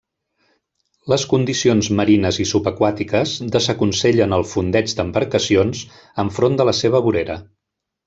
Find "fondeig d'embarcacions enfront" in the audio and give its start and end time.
4.55-6.61